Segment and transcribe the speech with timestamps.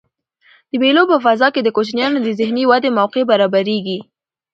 [0.69, 3.99] د مېلو په فضا کښي د کوچنيانو د ذهني ودي موقع برابریږي.